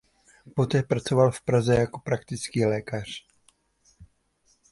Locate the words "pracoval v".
0.83-1.41